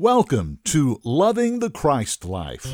Welcome 0.00 0.60
to 0.66 1.00
Loving 1.02 1.58
the 1.58 1.70
Christ 1.70 2.24
Life. 2.24 2.72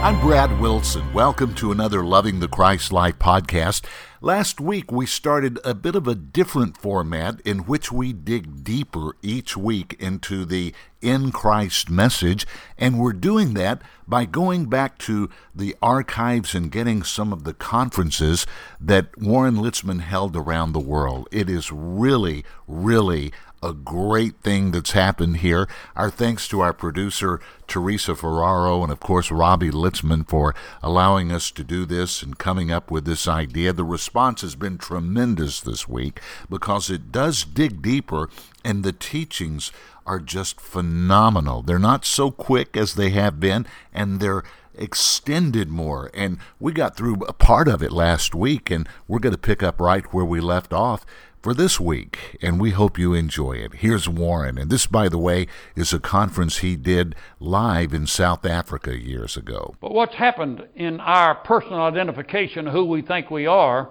I'm 0.00 0.18
Brad 0.22 0.58
Wilson. 0.58 1.12
Welcome 1.12 1.54
to 1.56 1.70
another 1.70 2.02
Loving 2.02 2.40
the 2.40 2.48
Christ 2.48 2.90
Life 2.90 3.18
podcast. 3.18 3.84
Last 4.22 4.58
week, 4.58 4.90
we 4.90 5.04
started 5.04 5.58
a 5.64 5.74
bit 5.74 5.94
of 5.94 6.08
a 6.08 6.14
different 6.14 6.78
format 6.78 7.42
in 7.42 7.58
which 7.60 7.92
we 7.92 8.14
dig 8.14 8.64
deeper 8.64 9.16
each 9.22 9.54
week 9.54 9.96
into 10.00 10.46
the 10.46 10.72
in 11.02 11.30
Christ 11.30 11.90
message, 11.90 12.46
and 12.78 12.98
we're 12.98 13.12
doing 13.12 13.54
that 13.54 13.82
by 14.06 14.24
going 14.24 14.66
back 14.66 14.98
to 14.98 15.28
the 15.54 15.76
archives 15.82 16.54
and 16.54 16.72
getting 16.72 17.02
some 17.02 17.32
of 17.32 17.44
the 17.44 17.54
conferences 17.54 18.46
that 18.80 19.16
Warren 19.18 19.56
Litzman 19.56 20.00
held 20.00 20.34
around 20.36 20.72
the 20.72 20.80
world. 20.80 21.28
It 21.30 21.50
is 21.50 21.70
really, 21.70 22.44
really 22.66 23.32
a 23.62 23.72
great 23.72 24.40
thing 24.42 24.70
that's 24.70 24.92
happened 24.92 25.38
here. 25.38 25.68
Our 25.96 26.10
thanks 26.10 26.48
to 26.48 26.60
our 26.60 26.72
producer, 26.72 27.40
Teresa 27.66 28.14
Ferraro, 28.14 28.82
and 28.82 28.92
of 28.92 29.00
course, 29.00 29.30
Robbie 29.30 29.70
Litzman 29.70 30.28
for 30.28 30.54
allowing 30.82 31.32
us 31.32 31.50
to 31.52 31.64
do 31.64 31.84
this 31.84 32.22
and 32.22 32.38
coming 32.38 32.70
up 32.70 32.90
with 32.90 33.04
this 33.04 33.26
idea. 33.26 33.72
The 33.72 33.84
response 33.84 34.42
has 34.42 34.54
been 34.54 34.78
tremendous 34.78 35.60
this 35.60 35.88
week 35.88 36.20
because 36.48 36.90
it 36.90 37.10
does 37.10 37.44
dig 37.44 37.82
deeper 37.82 38.30
and 38.64 38.84
the 38.84 38.92
teachings 38.92 39.72
are 40.06 40.20
just 40.20 40.60
phenomenal. 40.60 41.62
They're 41.62 41.78
not 41.78 42.04
so 42.04 42.30
quick 42.30 42.76
as 42.76 42.94
they 42.94 43.10
have 43.10 43.38
been, 43.38 43.66
and 43.92 44.20
they're 44.20 44.42
extended 44.74 45.68
more. 45.68 46.10
And 46.14 46.38
we 46.58 46.72
got 46.72 46.96
through 46.96 47.16
a 47.28 47.34
part 47.34 47.68
of 47.68 47.82
it 47.82 47.92
last 47.92 48.34
week, 48.34 48.70
and 48.70 48.88
we're 49.06 49.18
going 49.18 49.34
to 49.34 49.38
pick 49.38 49.62
up 49.62 49.80
right 49.80 50.10
where 50.12 50.24
we 50.24 50.40
left 50.40 50.72
off 50.72 51.04
for 51.48 51.54
this 51.54 51.80
week, 51.80 52.36
and 52.42 52.60
we 52.60 52.72
hope 52.72 52.98
you 52.98 53.14
enjoy 53.14 53.52
it. 53.52 53.76
Here's 53.76 54.06
Warren, 54.06 54.58
and 54.58 54.70
this, 54.70 54.86
by 54.86 55.08
the 55.08 55.16
way, 55.16 55.46
is 55.74 55.94
a 55.94 55.98
conference 55.98 56.58
he 56.58 56.76
did 56.76 57.14
live 57.40 57.94
in 57.94 58.06
South 58.06 58.44
Africa 58.44 58.94
years 58.94 59.34
ago. 59.34 59.74
But 59.80 59.94
what's 59.94 60.14
happened 60.14 60.68
in 60.76 61.00
our 61.00 61.36
personal 61.36 61.80
identification 61.80 62.66
of 62.66 62.74
who 62.74 62.84
we 62.84 63.00
think 63.00 63.30
we 63.30 63.46
are 63.46 63.88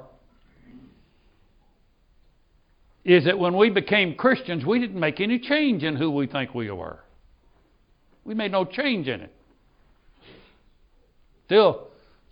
is 3.04 3.26
that 3.26 3.40
when 3.40 3.58
we 3.58 3.72
became 3.72 4.14
Christians, 4.14 4.64
we 4.64 4.78
didn't 4.78 5.00
make 5.00 5.20
any 5.20 5.40
change 5.40 5.84
in 5.84 5.96
who 5.96 6.12
we 6.12 6.28
think 6.28 6.54
we 6.54 6.70
were. 6.70 7.00
We 8.24 8.36
made 8.36 8.52
no 8.52 8.66
change 8.66 9.08
in 9.08 9.22
it. 9.22 9.34
Still, 11.48 11.88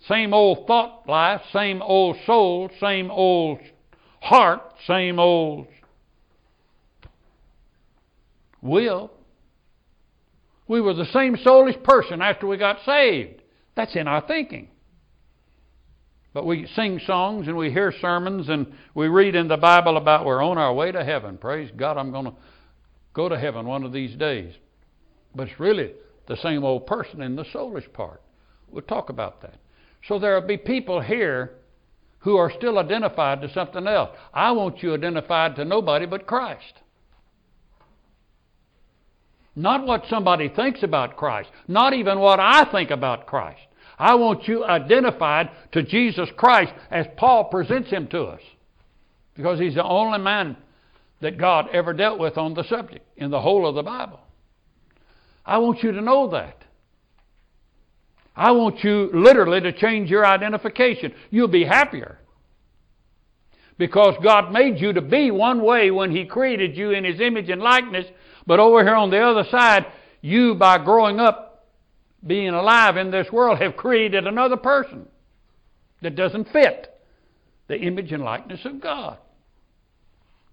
same 0.06 0.32
old 0.32 0.68
thought 0.68 1.08
life, 1.08 1.40
same 1.52 1.82
old 1.82 2.16
soul, 2.26 2.70
same 2.78 3.10
old 3.10 3.58
heart, 4.20 4.62
same 4.86 5.18
old 5.18 5.66
will. 8.62 9.10
We 10.68 10.80
were 10.80 10.94
the 10.94 11.06
same 11.06 11.36
soulish 11.36 11.82
person 11.84 12.20
after 12.20 12.46
we 12.46 12.56
got 12.56 12.78
saved. 12.84 13.42
That's 13.76 13.94
in 13.94 14.08
our 14.08 14.26
thinking. 14.26 14.68
But 16.34 16.44
we 16.44 16.66
sing 16.74 17.00
songs 17.06 17.46
and 17.46 17.56
we 17.56 17.70
hear 17.70 17.92
sermons 18.00 18.48
and 18.48 18.72
we 18.94 19.08
read 19.08 19.34
in 19.34 19.48
the 19.48 19.56
Bible 19.56 19.96
about 19.96 20.26
we're 20.26 20.42
on 20.42 20.58
our 20.58 20.74
way 20.74 20.92
to 20.92 21.04
heaven. 21.04 21.38
Praise 21.38 21.70
God, 21.76 21.96
I'm 21.96 22.10
going 22.10 22.26
to 22.26 22.34
go 23.14 23.28
to 23.28 23.38
heaven 23.38 23.66
one 23.66 23.84
of 23.84 23.92
these 23.92 24.14
days. 24.16 24.52
But 25.34 25.48
it's 25.48 25.60
really 25.60 25.92
the 26.26 26.36
same 26.36 26.64
old 26.64 26.86
person 26.86 27.22
in 27.22 27.36
the 27.36 27.44
soulish 27.44 27.90
part. 27.92 28.20
We'll 28.68 28.82
talk 28.82 29.08
about 29.08 29.40
that. 29.42 29.54
So 30.06 30.18
there 30.18 30.38
will 30.38 30.46
be 30.46 30.58
people 30.58 31.00
here 31.00 31.52
who 32.20 32.36
are 32.36 32.52
still 32.52 32.78
identified 32.78 33.40
to 33.42 33.52
something 33.52 33.86
else. 33.86 34.10
I 34.34 34.52
want 34.52 34.82
you 34.82 34.94
identified 34.94 35.56
to 35.56 35.64
nobody 35.64 36.06
but 36.06 36.26
Christ. 36.26 36.74
Not 39.54 39.86
what 39.86 40.04
somebody 40.10 40.48
thinks 40.48 40.82
about 40.82 41.16
Christ, 41.16 41.48
not 41.66 41.94
even 41.94 42.18
what 42.18 42.40
I 42.40 42.70
think 42.70 42.90
about 42.90 43.26
Christ. 43.26 43.60
I 43.98 44.14
want 44.16 44.46
you 44.46 44.64
identified 44.64 45.50
to 45.72 45.82
Jesus 45.82 46.28
Christ 46.36 46.72
as 46.90 47.06
Paul 47.16 47.44
presents 47.44 47.88
him 47.88 48.08
to 48.08 48.24
us. 48.24 48.42
Because 49.34 49.58
he's 49.58 49.74
the 49.74 49.84
only 49.84 50.18
man 50.18 50.56
that 51.20 51.38
God 51.38 51.68
ever 51.72 51.94
dealt 51.94 52.18
with 52.18 52.36
on 52.36 52.54
the 52.54 52.64
subject 52.64 53.06
in 53.16 53.30
the 53.30 53.40
whole 53.40 53.66
of 53.66 53.74
the 53.74 53.82
Bible. 53.82 54.20
I 55.44 55.58
want 55.58 55.82
you 55.82 55.92
to 55.92 56.00
know 56.00 56.28
that. 56.30 56.62
I 58.36 58.50
want 58.50 58.84
you 58.84 59.10
literally 59.14 59.60
to 59.62 59.72
change 59.72 60.10
your 60.10 60.26
identification. 60.26 61.14
You'll 61.30 61.48
be 61.48 61.64
happier. 61.64 62.18
Because 63.78 64.14
God 64.22 64.52
made 64.52 64.78
you 64.78 64.92
to 64.92 65.02
be 65.02 65.30
one 65.30 65.62
way 65.62 65.90
when 65.90 66.10
He 66.10 66.26
created 66.26 66.76
you 66.76 66.90
in 66.90 67.04
His 67.04 67.20
image 67.20 67.48
and 67.48 67.62
likeness, 67.62 68.06
but 68.46 68.60
over 68.60 68.84
here 68.84 68.94
on 68.94 69.10
the 69.10 69.20
other 69.20 69.44
side, 69.50 69.86
you, 70.20 70.54
by 70.54 70.78
growing 70.78 71.18
up, 71.18 71.66
being 72.26 72.50
alive 72.50 72.96
in 72.96 73.10
this 73.10 73.30
world, 73.32 73.60
have 73.60 73.76
created 73.76 74.26
another 74.26 74.56
person 74.56 75.06
that 76.02 76.14
doesn't 76.14 76.50
fit 76.52 76.92
the 77.68 77.78
image 77.78 78.12
and 78.12 78.22
likeness 78.22 78.64
of 78.64 78.80
God. 78.80 79.18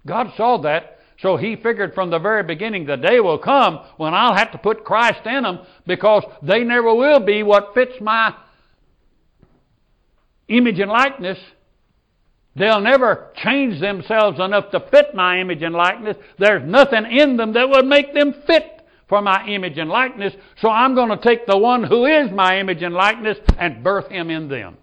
God 0.05 0.33
saw 0.35 0.57
that 0.61 0.99
so 1.23 1.37
he 1.37 1.55
figured 1.55 1.93
from 1.93 2.09
the 2.09 2.19
very 2.19 2.43
beginning 2.43 2.85
the 2.85 2.97
day 2.97 3.21
will 3.21 3.37
come 3.37 3.79
when 3.95 4.13
I'll 4.13 4.35
have 4.35 4.51
to 4.51 4.57
put 4.57 4.83
Christ 4.83 5.25
in 5.25 5.43
them 5.43 5.59
because 5.87 6.23
they 6.43 6.65
never 6.65 6.93
will 6.93 7.21
be 7.21 7.43
what 7.43 7.73
fits 7.73 7.93
my 8.01 8.35
image 10.49 10.81
and 10.81 10.91
likeness. 10.91 11.39
They'll 12.57 12.81
never 12.81 13.31
change 13.37 13.79
themselves 13.79 14.37
enough 14.37 14.69
to 14.71 14.81
fit 14.91 15.15
my 15.15 15.39
image 15.39 15.63
and 15.63 15.73
likeness. 15.73 16.17
There's 16.37 16.69
nothing 16.69 17.05
in 17.09 17.37
them 17.37 17.53
that 17.53 17.69
would 17.69 17.85
make 17.85 18.13
them 18.13 18.35
fit 18.45 18.81
for 19.07 19.21
my 19.21 19.47
image 19.47 19.77
and 19.77 19.89
likeness. 19.89 20.33
So 20.59 20.69
I'm 20.69 20.93
going 20.93 21.09
to 21.09 21.17
take 21.17 21.47
the 21.47 21.57
one 21.57 21.85
who 21.85 22.05
is 22.05 22.31
my 22.31 22.59
image 22.59 22.83
and 22.83 22.93
likeness 22.93 23.37
and 23.57 23.81
birth 23.81 24.09
him 24.09 24.29
in 24.29 24.49
them. 24.49 24.75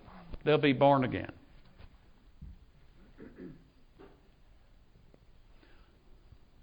They'll 0.44 0.56
be 0.56 0.72
born 0.72 1.04
again. 1.04 1.32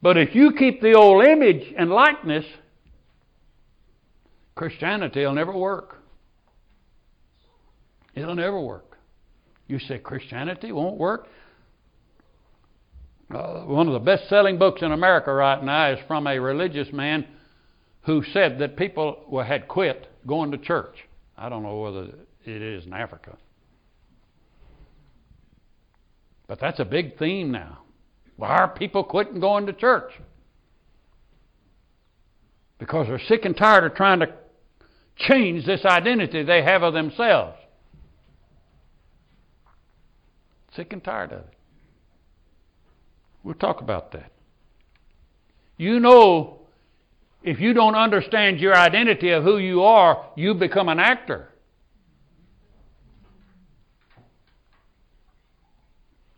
But 0.07 0.15
if 0.15 0.33
you 0.33 0.53
keep 0.53 0.79
the 0.79 0.93
old 0.93 1.25
image 1.25 1.73
and 1.77 1.89
likeness, 1.89 2.45
Christianity 4.55 5.25
will 5.25 5.33
never 5.33 5.51
work. 5.51 5.97
It'll 8.15 8.33
never 8.33 8.57
work. 8.57 8.97
You 9.67 9.79
say 9.79 9.97
Christianity 9.97 10.71
won't 10.71 10.97
work? 10.97 11.27
Uh, 13.29 13.63
one 13.63 13.87
of 13.87 13.93
the 13.95 13.99
best 13.99 14.29
selling 14.29 14.57
books 14.57 14.81
in 14.81 14.93
America 14.93 15.33
right 15.33 15.61
now 15.61 15.91
is 15.91 15.99
from 16.07 16.25
a 16.25 16.39
religious 16.39 16.87
man 16.93 17.27
who 18.03 18.23
said 18.31 18.59
that 18.59 18.77
people 18.77 19.43
had 19.45 19.67
quit 19.67 20.07
going 20.25 20.51
to 20.51 20.57
church. 20.57 20.95
I 21.37 21.49
don't 21.49 21.63
know 21.63 21.81
whether 21.81 22.03
it 22.45 22.61
is 22.61 22.85
in 22.85 22.93
Africa. 22.93 23.35
But 26.47 26.61
that's 26.61 26.79
a 26.79 26.85
big 26.85 27.17
theme 27.17 27.51
now. 27.51 27.79
Why 28.37 28.49
are 28.49 28.67
people 28.67 29.03
quitting 29.03 29.39
going 29.39 29.65
to 29.65 29.73
church? 29.73 30.11
Because 32.79 33.07
they're 33.07 33.19
sick 33.27 33.43
and 33.45 33.57
tired 33.57 33.83
of 33.83 33.95
trying 33.95 34.19
to 34.19 34.27
change 35.17 35.65
this 35.65 35.83
identity 35.83 36.43
they 36.43 36.61
have 36.61 36.83
of 36.83 36.93
themselves. 36.93 37.57
Sick 40.75 40.93
and 40.93 41.03
tired 41.03 41.31
of 41.31 41.39
it. 41.39 41.53
We'll 43.43 43.55
talk 43.55 43.81
about 43.81 44.11
that. 44.11 44.31
You 45.77 45.99
know, 45.99 46.59
if 47.41 47.59
you 47.59 47.73
don't 47.73 47.95
understand 47.95 48.59
your 48.59 48.75
identity 48.75 49.31
of 49.31 49.43
who 49.43 49.57
you 49.57 49.81
are, 49.81 50.25
you 50.35 50.53
become 50.53 50.89
an 50.89 50.99
actor. 50.99 51.49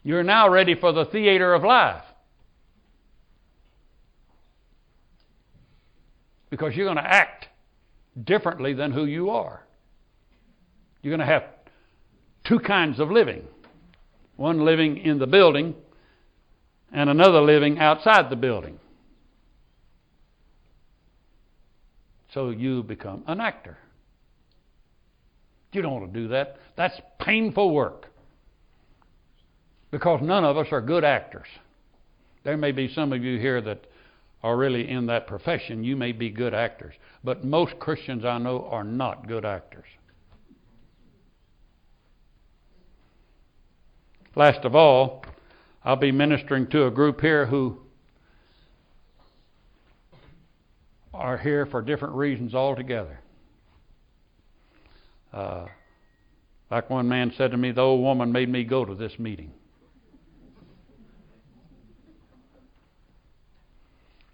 You're 0.04 0.24
now 0.24 0.50
ready 0.50 0.76
for 0.76 0.92
the 0.92 1.06
theater 1.06 1.54
of 1.54 1.64
life. 1.64 2.04
Because 6.50 6.76
you're 6.76 6.86
going 6.86 6.98
to 6.98 7.04
act 7.04 7.48
differently 8.24 8.74
than 8.74 8.92
who 8.92 9.06
you 9.06 9.30
are. 9.30 9.64
You're 11.02 11.16
going 11.16 11.28
to 11.28 11.34
have 11.34 11.44
two 12.44 12.60
kinds 12.60 13.00
of 13.00 13.12
living 13.12 13.46
one 14.40 14.64
living 14.64 14.96
in 14.96 15.20
the 15.20 15.28
building, 15.28 15.76
and 16.94 17.10
another 17.10 17.42
living 17.42 17.78
outside 17.78 18.30
the 18.30 18.38
building. 18.38 18.80
So 22.34 22.52
you 22.52 22.82
become 22.84 23.26
an 23.28 23.42
actor. 23.42 23.78
You 25.74 25.82
don't 25.82 25.92
want 25.92 26.14
to 26.14 26.20
do 26.22 26.30
that. 26.30 26.56
That's 26.78 27.00
painful 27.20 27.74
work 27.74 28.09
because 29.92 30.22
none 30.22 30.44
of 30.44 30.58
us 30.58 30.68
are 30.72 30.82
good 30.82 31.04
actors. 31.04 31.48
There 32.44 32.58
may 32.58 32.72
be 32.72 32.94
some 32.94 33.12
of 33.14 33.24
you 33.24 33.40
here 33.40 33.62
that 33.62 33.86
are 34.44 34.56
really 34.56 34.90
in 34.90 35.08
that 35.08 35.28
profession. 35.28 35.84
You 35.84 35.96
may 35.96 36.12
be 36.12 36.30
good 36.30 36.54
actors. 36.54 36.94
But 37.24 37.44
most 37.44 37.78
Christians 37.80 38.24
I 38.24 38.38
know 38.38 38.68
are 38.72 38.84
not 38.84 39.28
good 39.28 39.46
actors. 39.46 39.86
Last 44.36 44.64
of 44.64 44.76
all, 44.76 45.26
I'll 45.84 45.96
be 45.96 46.12
ministering 46.12 46.68
to 46.68 46.86
a 46.86 46.92
group 46.92 47.20
here 47.20 47.46
who 47.46 47.80
are 51.14 51.38
here 51.38 51.66
for 51.66 51.82
different 51.82 52.16
reasons 52.16 52.54
altogether. 52.56 53.20
Uh, 55.34 55.66
like 56.72 56.90
one 56.90 57.08
man 57.08 57.34
said 57.36 57.52
to 57.52 57.58
me, 57.58 57.72
the 57.72 57.82
old 57.82 58.02
woman 58.02 58.32
made 58.32 58.48
me 58.48 58.64
go 58.64 58.86
to 58.86 58.96
this 58.96 59.18
meeting. 59.20 59.52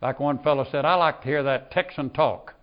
Like 0.05 0.19
one 0.19 0.37
fellow 0.43 0.67
said, 0.71 0.85
I 0.85 0.93
like 0.93 1.21
to 1.21 1.27
hear 1.27 1.41
that 1.41 1.71
Texan 1.71 2.11
talk. 2.11 2.53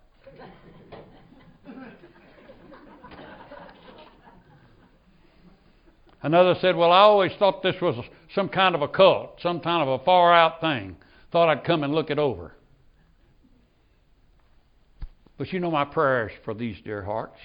Another 6.23 6.55
said, 6.61 6.77
Well, 6.77 6.93
I 6.93 7.01
always 7.01 7.33
thought 7.41 7.65
this 7.65 7.75
was 7.83 7.97
some 8.33 8.49
kind 8.49 8.77
of 8.77 8.83
a 8.83 8.87
cult, 8.87 9.41
some 9.43 9.59
kind 9.59 9.83
of 9.83 10.01
a 10.01 10.05
far 10.05 10.33
out 10.33 10.61
thing. 10.61 10.95
Thought 11.33 11.49
I'd 11.49 11.65
come 11.65 11.83
and 11.83 11.93
look 11.93 12.11
it 12.11 12.19
over. 12.21 12.55
But 15.37 15.53
you 15.53 15.59
know 15.59 15.73
my 15.73 15.85
prayers 15.85 16.31
for 16.45 16.55
these 16.55 16.77
dear 16.85 17.03
hearts. 17.03 17.41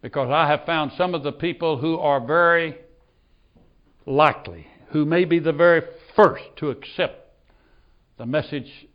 Because 0.00 0.30
I 0.30 0.46
have 0.48 0.64
found 0.64 0.92
some 0.96 1.14
of 1.14 1.22
the 1.22 1.32
people 1.32 1.76
who 1.76 1.98
are 1.98 2.26
very 2.26 2.78
likely, 4.06 4.66
who 4.92 5.04
may 5.04 5.26
be 5.26 5.38
the 5.38 5.52
very 5.52 5.82
first 6.14 6.44
to 6.56 6.70
accept 6.70 7.24
the 8.18 8.26
message 8.26 8.88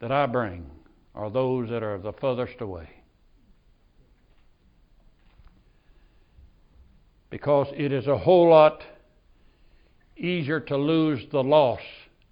that 0.00 0.10
I 0.12 0.26
bring, 0.26 0.70
are 1.14 1.30
those 1.30 1.70
that 1.70 1.82
are 1.82 1.98
the 1.98 2.12
furthest 2.12 2.60
away. 2.60 2.88
because 7.34 7.66
it 7.76 7.90
is 7.90 8.06
a 8.06 8.16
whole 8.16 8.48
lot 8.48 8.84
easier 10.16 10.60
to 10.60 10.76
lose 10.76 11.20
the 11.32 11.42
loss 11.42 11.80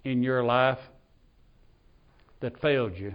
in 0.05 0.23
your 0.23 0.45
life 0.45 0.79
that 2.39 2.57
failed 2.61 2.93
you 2.95 3.13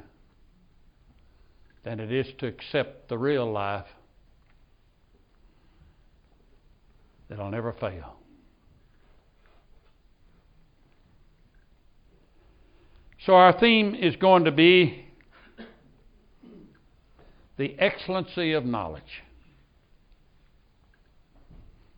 than 1.85 1.99
it 1.99 2.13
is 2.13 2.27
to 2.37 2.47
accept 2.47 3.09
the 3.09 3.17
real 3.17 3.51
life 3.51 3.87
that'll 7.31 7.51
never 7.51 7.73
fail. 7.73 8.18
So, 13.29 13.35
our 13.35 13.53
theme 13.53 13.95
is 13.95 14.17
going 14.17 14.45
to 14.45 14.51
be 14.51 15.05
the 17.59 17.79
excellency 17.79 18.55
of 18.55 18.65
knowledge 18.65 19.23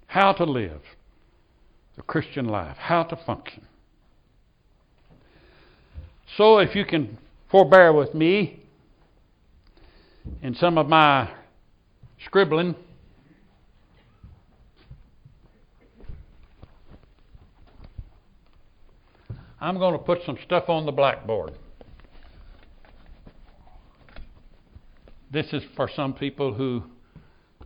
how 0.09 0.33
to 0.33 0.43
live 0.43 0.81
the 1.95 2.03
Christian 2.03 2.47
life, 2.47 2.77
how 2.79 3.05
to 3.05 3.15
function. 3.15 3.65
So, 6.37 6.59
if 6.59 6.75
you 6.75 6.85
can 6.85 7.17
forbear 7.49 7.93
with 7.93 8.13
me 8.13 8.65
in 10.43 10.57
some 10.57 10.79
of 10.79 10.89
my 10.89 11.31
scribbling, 12.27 12.75
I'm 19.61 19.79
going 19.79 19.93
to 19.93 19.99
put 19.99 20.21
some 20.25 20.39
stuff 20.45 20.69
on 20.69 20.87
the 20.87 20.93
blackboard. 20.93 21.53
This 25.31 25.53
is 25.53 25.63
for 25.77 25.89
some 25.95 26.15
people 26.15 26.55
who 26.55 26.83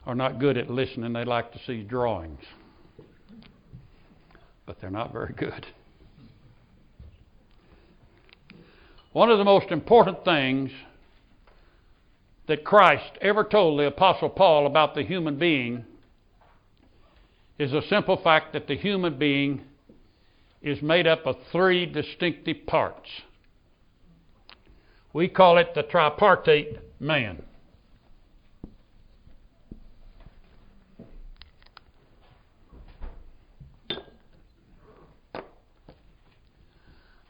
are 0.05 0.15
not 0.15 0.39
good 0.39 0.59
at 0.59 0.69
listening. 0.69 1.13
They 1.13 1.25
like 1.25 1.53
to 1.53 1.59
see 1.67 1.83
drawings, 1.83 2.43
but 4.67 4.81
they're 4.81 4.91
not 4.91 5.13
very 5.13 5.33
good. 5.33 5.67
One 9.13 9.31
of 9.31 9.39
the 9.39 9.45
most 9.45 9.71
important 9.71 10.25
things 10.25 10.73
that 12.49 12.65
Christ 12.65 13.13
ever 13.21 13.45
told 13.45 13.79
the 13.79 13.87
Apostle 13.87 14.29
Paul 14.29 14.67
about 14.67 14.97
the 14.97 15.05
human 15.05 15.39
being 15.39 15.85
is 17.59 17.73
a 17.73 17.83
simple 17.89 18.17
fact 18.17 18.53
that 18.53 18.67
the 18.67 18.77
human 18.77 19.17
being 19.17 19.63
is 20.65 20.81
made 20.81 21.07
up 21.07 21.27
of 21.27 21.37
three 21.53 21.85
distinctive 21.85 22.67
parts. 22.67 23.11
We 25.13 25.29
call 25.29 25.59
it 25.59 25.75
the 25.75 25.83
tripartite 25.83 26.81
man. 26.99 27.43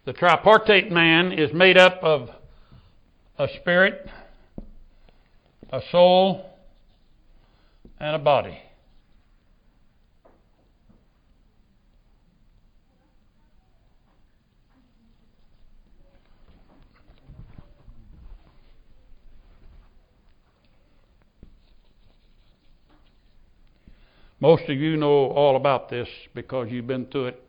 The 0.05 0.13
tripartite 0.13 0.93
man 0.93 1.33
is 1.33 1.53
made 1.53 1.77
up 1.77 1.99
of 2.03 2.31
a 3.37 3.49
spirit, 3.61 4.09
a 5.71 5.81
soul, 5.91 6.51
and 7.99 8.15
a 8.15 8.19
body. 8.21 8.59
Most 24.44 24.64
of 24.64 24.76
you 24.76 24.99
know 24.99 25.29
all 25.31 25.56
about 25.56 25.88
this 25.88 26.06
because 26.35 26.69
you've 26.70 26.87
been 26.87 27.06
through 27.06 27.29
it 27.29 27.43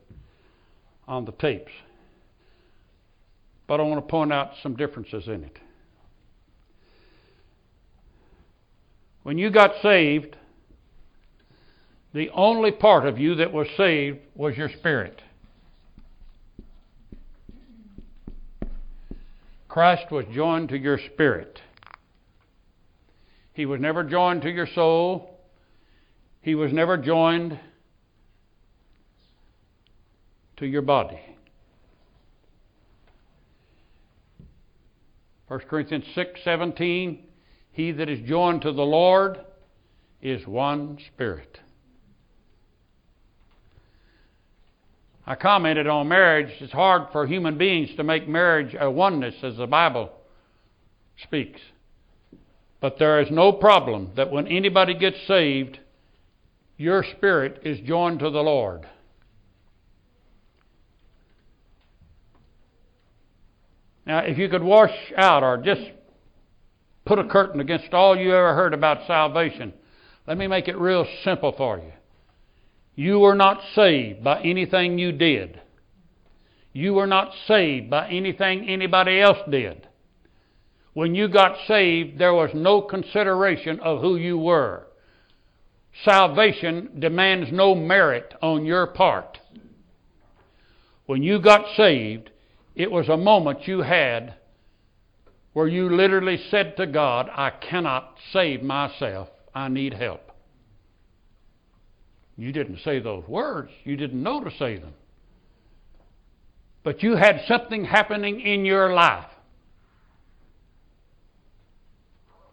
on 1.09 1.25
the 1.25 1.33
tapes 1.33 1.73
but 3.67 3.81
I 3.81 3.83
want 3.83 3.97
to 3.97 4.09
point 4.09 4.31
out 4.31 4.51
some 4.63 4.77
differences 4.77 5.27
in 5.27 5.43
it. 5.43 5.59
When 9.23 9.37
you 9.37 9.49
got 9.49 9.71
saved, 9.81 10.37
the 12.13 12.29
only 12.29 12.71
part 12.71 13.05
of 13.05 13.19
you 13.19 13.35
that 13.35 13.51
was 13.51 13.67
saved 13.75 14.19
was 14.33 14.55
your 14.55 14.69
spirit. 14.69 15.21
Christ 19.67 20.11
was 20.11 20.23
joined 20.33 20.69
to 20.69 20.77
your 20.77 20.97
spirit. 21.13 21.59
He 23.51 23.65
was 23.65 23.81
never 23.81 24.01
joined 24.01 24.43
to 24.43 24.49
your 24.49 24.67
soul. 24.67 25.34
He 26.45 26.53
was 26.53 26.71
never 26.71 26.95
joined 26.95 27.59
to 30.57 30.67
your 30.67 30.83
body. 30.83 31.19
1 35.47 35.59
Corinthians 35.61 36.05
6:17 36.15 37.23
He 37.71 37.91
that 37.93 38.09
is 38.09 38.19
joined 38.29 38.61
to 38.61 38.71
the 38.71 38.85
Lord 38.85 39.39
is 40.21 40.45
one 40.45 40.99
spirit. 41.07 41.61
I 45.25 45.33
commented 45.33 45.87
on 45.87 46.07
marriage. 46.07 46.53
It's 46.61 46.71
hard 46.71 47.11
for 47.11 47.25
human 47.25 47.57
beings 47.57 47.95
to 47.95 48.03
make 48.03 48.27
marriage 48.27 48.75
a 48.79 48.91
oneness 48.91 49.43
as 49.43 49.57
the 49.57 49.65
Bible 49.65 50.11
speaks. 51.23 51.61
But 52.81 52.99
there 52.99 53.19
is 53.19 53.31
no 53.31 53.51
problem 53.51 54.11
that 54.15 54.29
when 54.29 54.47
anybody 54.47 54.93
gets 54.93 55.17
saved, 55.25 55.79
your 56.77 57.03
spirit 57.15 57.61
is 57.63 57.79
joined 57.81 58.19
to 58.19 58.29
the 58.29 58.41
Lord. 58.41 58.85
Now, 64.05 64.19
if 64.19 64.37
you 64.37 64.49
could 64.49 64.63
wash 64.63 64.93
out 65.17 65.43
or 65.43 65.57
just 65.57 65.81
put 67.05 67.17
a 67.19 67.23
curtain 67.23 67.59
against 67.59 67.93
all 67.93 68.15
you 68.15 68.35
ever 68.35 68.53
heard 68.53 68.73
about 68.73 69.07
salvation, 69.07 69.73
let 70.27 70.37
me 70.37 70.47
make 70.47 70.67
it 70.67 70.77
real 70.77 71.07
simple 71.23 71.53
for 71.57 71.77
you. 71.77 71.91
You 72.95 73.19
were 73.19 73.35
not 73.35 73.61
saved 73.73 74.23
by 74.23 74.41
anything 74.41 74.97
you 74.97 75.11
did. 75.11 75.59
You 76.71 76.93
were 76.93 77.07
not 77.07 77.31
saved 77.47 77.89
by 77.89 78.09
anything 78.09 78.67
anybody 78.67 79.19
else 79.21 79.37
did. 79.49 79.87
When 80.93 81.15
you 81.15 81.27
got 81.27 81.57
saved, 81.67 82.19
there 82.19 82.33
was 82.33 82.51
no 82.53 82.81
consideration 82.81 83.79
of 83.81 84.01
who 84.01 84.15
you 84.17 84.37
were. 84.37 84.84
Salvation 86.05 86.91
demands 86.99 87.49
no 87.51 87.73
merit 87.73 88.33
on 88.41 88.63
your 88.63 88.85
part. 88.85 89.39
When 91.07 91.23
you 91.23 91.41
got 91.41 91.65
saved, 91.75 92.29
it 92.75 92.91
was 92.91 93.09
a 93.09 93.17
moment 93.17 93.67
you 93.67 93.81
had 93.81 94.35
where 95.53 95.67
you 95.67 95.89
literally 95.89 96.37
said 96.51 96.77
to 96.77 96.85
God, 96.85 97.29
I 97.33 97.49
cannot 97.49 98.17
save 98.31 98.61
myself. 98.61 99.29
I 99.53 99.67
need 99.67 99.93
help. 99.93 100.31
You 102.37 102.51
didn't 102.51 102.79
say 102.83 102.99
those 102.99 103.27
words, 103.27 103.71
you 103.83 103.95
didn't 103.95 104.21
know 104.21 104.43
to 104.43 104.51
say 104.59 104.77
them. 104.77 104.93
But 106.83 107.01
you 107.01 107.15
had 107.15 107.41
something 107.47 107.85
happening 107.85 108.41
in 108.41 108.65
your 108.65 108.93
life 108.93 109.25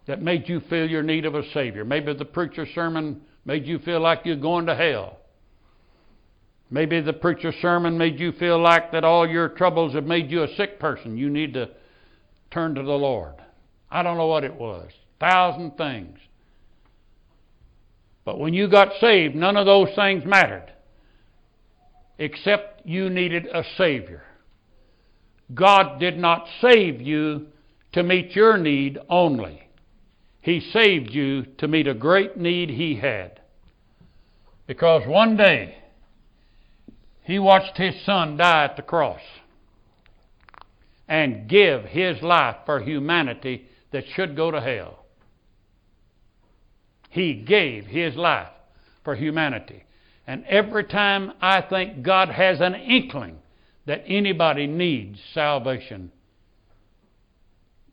that 0.07 0.21
made 0.21 0.49
you 0.49 0.61
feel 0.69 0.89
your 0.89 1.03
need 1.03 1.25
of 1.25 1.35
a 1.35 1.47
Savior. 1.51 1.85
Maybe 1.85 2.13
the 2.13 2.25
preacher's 2.25 2.69
sermon 2.73 3.21
made 3.45 3.65
you 3.65 3.79
feel 3.79 3.99
like 3.99 4.21
you're 4.25 4.35
going 4.35 4.65
to 4.67 4.75
hell. 4.75 5.17
Maybe 6.69 7.01
the 7.01 7.13
preacher's 7.13 7.55
sermon 7.61 7.97
made 7.97 8.19
you 8.19 8.31
feel 8.31 8.59
like 8.59 8.91
that 8.93 9.03
all 9.03 9.27
your 9.27 9.49
troubles 9.49 9.93
have 9.93 10.05
made 10.05 10.31
you 10.31 10.43
a 10.43 10.55
sick 10.55 10.79
person. 10.79 11.17
You 11.17 11.29
need 11.29 11.53
to 11.53 11.69
turn 12.49 12.73
to 12.75 12.81
the 12.81 12.91
Lord. 12.91 13.35
I 13.91 14.01
don't 14.01 14.17
know 14.17 14.27
what 14.27 14.43
it 14.43 14.55
was. 14.55 14.89
Thousand 15.19 15.77
things. 15.77 16.17
But 18.25 18.39
when 18.39 18.53
you 18.53 18.69
got 18.69 18.93
saved, 18.99 19.35
none 19.35 19.57
of 19.57 19.65
those 19.65 19.89
things 19.95 20.23
mattered. 20.25 20.71
Except 22.17 22.85
you 22.85 23.09
needed 23.09 23.45
a 23.47 23.63
Savior. 23.77 24.23
God 25.53 25.99
did 25.99 26.17
not 26.17 26.47
save 26.61 27.01
you 27.01 27.47
to 27.91 28.01
meet 28.01 28.35
your 28.35 28.57
need 28.57 28.97
only. 29.09 29.61
He 30.43 30.59
saved 30.59 31.11
you 31.11 31.45
to 31.59 31.69
meet 31.69 31.87
a 31.87 31.93
great 31.93 32.35
need 32.35 32.69
He 32.69 32.95
had. 32.95 33.39
Because 34.67 35.07
one 35.07 35.37
day, 35.37 35.77
He 37.23 37.39
watched 37.39 37.77
His 37.77 37.95
Son 38.05 38.35
die 38.35 38.65
at 38.65 38.75
the 38.75 38.81
cross 38.81 39.21
and 41.07 41.47
give 41.47 41.85
His 41.85 42.21
life 42.21 42.57
for 42.65 42.81
humanity 42.81 43.69
that 43.91 44.03
should 44.15 44.35
go 44.35 44.51
to 44.51 44.59
hell. 44.59 45.05
He 47.09 47.35
gave 47.35 47.85
His 47.85 48.17
life 48.17 48.51
for 49.05 49.15
humanity. 49.15 49.85
And 50.27 50.43
every 50.45 50.83
time 50.83 51.31
I 51.41 51.61
think 51.61 52.03
God 52.03 52.27
has 52.27 52.59
an 52.59 52.75
inkling 52.75 53.37
that 53.85 54.03
anybody 54.07 54.67
needs 54.67 55.21
salvation, 55.33 56.11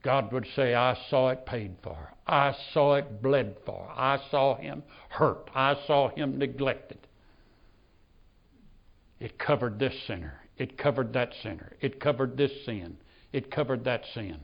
God 0.02 0.32
would 0.32 0.46
say, 0.56 0.74
I 0.74 0.96
saw 1.10 1.28
it 1.28 1.44
paid 1.44 1.76
for. 1.82 2.12
I 2.26 2.54
saw 2.72 2.94
it 2.94 3.22
bled 3.22 3.56
for. 3.66 3.88
I 3.94 4.18
saw 4.30 4.56
him 4.56 4.82
hurt. 5.10 5.50
I 5.54 5.76
saw 5.86 6.08
him 6.08 6.38
neglected. 6.38 7.06
It 9.18 9.38
covered 9.38 9.78
this 9.78 9.94
sinner. 10.06 10.40
It 10.56 10.78
covered 10.78 11.12
that 11.12 11.32
sinner. 11.42 11.74
It 11.80 12.00
covered 12.00 12.36
this 12.36 12.52
sin. 12.64 12.96
It 13.32 13.50
covered 13.50 13.84
that 13.84 14.04
sin. 14.14 14.38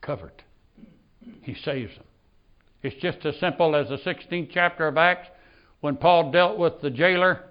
Covered. 0.00 0.42
He 1.42 1.54
saves 1.54 1.94
them. 1.94 2.04
It's 2.82 3.00
just 3.02 3.26
as 3.26 3.38
simple 3.38 3.76
as 3.76 3.88
the 3.88 3.98
16th 3.98 4.48
chapter 4.50 4.88
of 4.88 4.96
Acts 4.96 5.28
when 5.80 5.96
Paul 5.96 6.30
dealt 6.30 6.58
with 6.58 6.80
the 6.80 6.90
jailer 6.90 7.44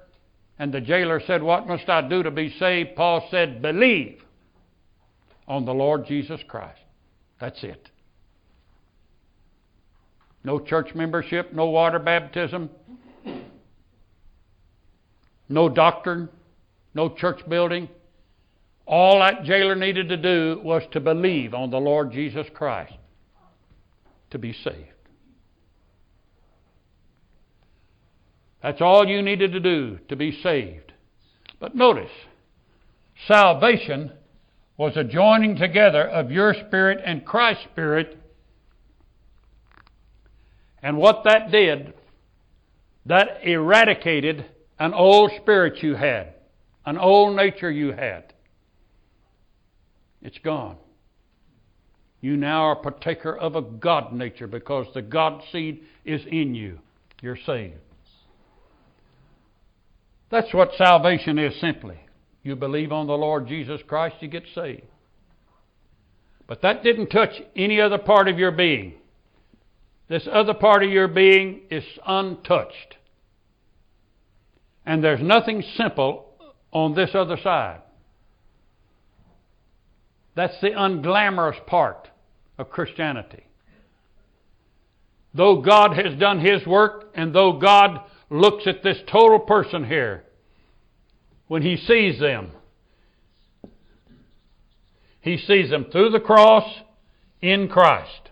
and 0.58 0.74
the 0.74 0.82
jailer 0.82 1.22
said, 1.26 1.44
What 1.44 1.68
must 1.68 1.88
I 1.88 2.08
do 2.08 2.24
to 2.24 2.32
be 2.32 2.50
saved? 2.58 2.96
Paul 2.96 3.28
said, 3.30 3.62
Believe 3.62 4.24
on 5.50 5.66
the 5.66 5.74
Lord 5.74 6.06
Jesus 6.06 6.40
Christ. 6.48 6.80
That's 7.42 7.62
it. 7.64 7.90
No 10.44 10.60
church 10.60 10.96
membership, 10.96 11.52
no 11.52 11.66
water 11.66 12.00
baptism, 12.00 12.70
no 15.50 15.68
doctrine, 15.68 16.30
no 16.94 17.10
church 17.10 17.42
building. 17.50 17.90
All 18.86 19.20
that 19.20 19.44
jailer 19.44 19.76
needed 19.76 20.10
to 20.10 20.18
do 20.18 20.62
was 20.64 20.84
to 20.92 21.00
believe 21.00 21.54
on 21.54 21.72
the 21.72 21.80
Lord 21.80 22.12
Jesus 22.12 22.48
Christ 22.54 22.94
to 24.32 24.38
be 24.38 24.54
saved. 24.54 24.94
That's 28.62 28.82
all 28.82 29.08
you 29.08 29.22
needed 29.22 29.54
to 29.54 29.60
do 29.60 30.00
to 30.10 30.16
be 30.16 30.32
saved. 30.44 30.94
But 31.60 31.76
notice, 31.76 32.12
salvation 33.28 34.12
was 34.80 34.96
a 34.96 35.04
joining 35.04 35.58
together 35.58 36.08
of 36.08 36.32
your 36.32 36.54
spirit 36.54 37.00
and 37.06 37.26
Christ's 37.26 37.66
spirit. 37.66 38.18
And 40.82 40.98
what 40.98 41.26
that 41.26 41.52
did, 41.52 41.94
that 43.06 43.44
eradicated 43.44 44.46
an 44.80 44.94
old 44.94 45.32
spirit 45.42 45.84
you 45.84 45.96
had, 45.96 46.34
an 46.86 46.98
old 46.98 47.36
nature 47.36 47.70
you 47.70 47.92
had. 47.92 48.34
It's 50.22 50.38
gone. 50.38 50.78
You 52.22 52.38
now 52.38 52.62
are 52.62 52.80
a 52.80 52.82
partaker 52.82 53.38
of 53.38 53.58
a 53.58 53.62
God 53.62 54.14
nature 54.14 54.48
because 54.48 54.88
the 54.94 55.02
God 55.02 55.44
seed 55.52 55.84
is 56.06 56.22
in 56.26 56.56
you. 56.56 56.80
You're 57.22 57.38
saved. 57.46 57.76
That's 60.32 60.54
what 60.54 60.70
salvation 60.78 61.38
is 61.38 61.60
simply. 61.60 62.00
You 62.44 62.56
believe 62.56 62.92
on 62.92 63.08
the 63.08 63.14
Lord 63.14 63.48
Jesus 63.48 63.82
Christ, 63.88 64.16
you 64.22 64.28
get 64.28 64.44
saved. 64.56 64.84
But 66.48 66.62
that 66.62 66.84
didn't 66.84 67.10
touch 67.10 67.42
any 67.56 67.80
other 67.80 67.98
part 67.98 68.28
of 68.28 68.40
your 68.40 68.52
being. 68.52 68.96
This 70.08 70.28
other 70.32 70.56
part 70.56 70.84
of 70.84 70.90
your 70.90 71.08
being 71.08 71.62
is 71.70 71.84
untouched. 72.06 72.96
And 74.86 75.04
there's 75.04 75.22
nothing 75.22 75.64
simple 75.78 76.26
on 76.72 76.96
this 76.96 77.12
other 77.14 77.38
side. 77.38 77.82
That's 80.36 80.60
the 80.62 80.70
unglamorous 80.70 81.64
part 81.68 82.08
of 82.58 82.70
Christianity. 82.70 83.44
Though 85.34 85.62
God 85.62 85.94
has 85.94 86.18
done 86.20 86.40
His 86.40 86.66
work, 86.66 87.12
and 87.14 87.36
though 87.36 87.54
God 87.60 88.00
looks 88.32 88.66
at 88.66 88.82
this 88.82 88.98
total 89.12 89.40
person 89.40 89.86
here, 89.86 90.24
when 91.50 91.64
he 91.64 91.76
sees 91.76 92.20
them, 92.20 92.52
he 95.20 95.36
sees 95.38 95.72
them 95.72 95.88
through 95.92 96.12
the 96.12 96.20
cross 96.20 96.64
in 97.42 97.68
Christ. 97.68 98.30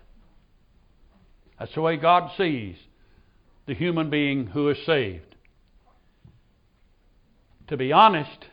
That's 1.59 1.74
the 1.74 1.81
way 1.81 1.97
God 1.97 2.31
sees 2.38 2.75
the 3.65 3.74
human 3.74 4.12
being 4.12 4.45
who 4.45 4.69
is 4.69 4.77
saved. 4.86 5.36
To 7.69 7.75
be 7.75 7.91
honest, 7.91 8.45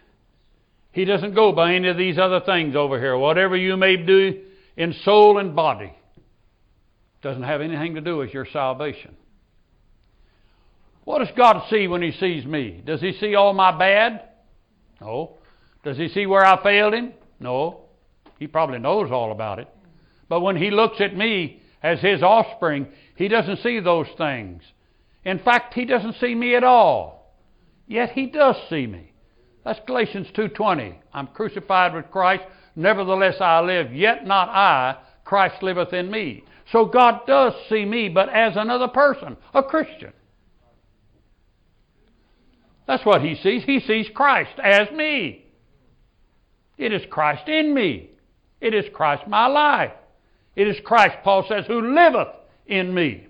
he 0.93 1.05
doesn't 1.05 1.35
go 1.35 1.53
by 1.53 1.75
any 1.75 1.89
of 1.89 1.99
these 1.99 2.19
other 2.19 2.41
things 2.41 2.75
over 2.75 2.99
here. 2.99 3.19
Whatever 3.19 3.57
you 3.57 3.77
may 3.77 3.97
do 3.97 4.45
in 4.79 4.95
soul 5.05 5.39
and 5.39 5.55
body 5.55 5.93
doesn't 7.23 7.43
have 7.43 7.61
anything 7.61 7.97
to 7.97 8.01
do 8.01 8.17
with 8.17 8.33
your 8.33 8.47
salvation. 8.51 9.15
What 11.05 11.19
does 11.19 11.37
God 11.37 11.69
see 11.69 11.87
when 11.87 12.01
He 12.01 12.13
sees 12.13 12.47
me? 12.47 12.83
Does 12.85 13.03
He 13.03 13.13
see 13.13 13.35
all 13.35 13.53
my 13.53 13.79
bad? 13.79 14.31
No. 15.05 15.37
Does 15.85 15.99
He 15.99 16.09
see 16.09 16.27
where 16.27 16.45
I 16.45 16.63
failed 16.63 16.95
Him? 16.95 17.13
No. 17.39 17.83
He 18.39 18.47
probably 18.47 18.79
knows 18.79 19.11
all 19.11 19.33
about 19.33 19.59
it. 19.59 19.69
But 20.29 20.41
when 20.41 20.57
He 20.57 20.71
looks 20.71 21.01
at 21.01 21.17
me 21.17 21.63
as 21.83 22.01
His 22.01 22.23
offspring, 22.23 22.89
He 23.17 23.29
doesn't 23.29 23.63
see 23.63 23.81
those 23.81 24.09
things. 24.17 24.63
In 25.25 25.39
fact, 25.39 25.75
He 25.75 25.85
doesn't 25.85 26.17
see 26.21 26.35
me 26.35 26.55
at 26.55 26.65
all. 26.65 27.35
Yet 27.87 28.11
He 28.13 28.27
does 28.27 28.57
see 28.71 28.87
me. 28.87 29.13
That's 29.65 29.81
Galatians 29.87 30.29
2:20. 30.35 30.95
I'm 31.13 31.27
crucified 31.29 31.95
with 31.95 32.11
Christ, 32.11 32.45
nevertheless 32.77 33.41
I 33.41 33.61
live, 33.61 33.95
yet 33.95 34.27
not 34.27 34.49
I, 34.49 34.97
Christ 35.25 35.63
liveth 35.63 35.93
in 35.93 36.11
me. 36.11 36.45
So 36.73 36.87
God 36.87 37.27
does 37.27 37.55
see 37.69 37.85
me, 37.85 38.09
but 38.09 38.29
as 38.31 38.57
another 38.57 38.89
person, 38.89 39.37
a 39.53 39.63
Christian. 39.63 40.13
That's 42.87 43.05
what 43.05 43.23
he 43.23 43.35
sees. 43.37 43.65
He 43.65 43.81
sees 43.81 44.09
Christ 44.15 44.59
as 44.63 44.91
me. 44.91 45.47
It 46.77 46.93
is 46.93 47.03
Christ 47.11 47.49
in 47.49 47.73
me. 47.73 48.11
It 48.61 48.75
is 48.75 48.85
Christ 48.93 49.27
my 49.29 49.47
life. 49.47 49.93
It 50.57 50.69
is 50.69 50.77
Christ, 50.85 51.17
Paul 51.23 51.45
says, 51.49 51.65
who 51.67 51.95
liveth 51.95 52.35
in 52.67 52.93
me. 52.93 53.27